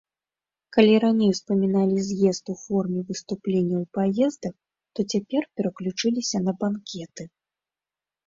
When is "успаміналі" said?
1.33-1.97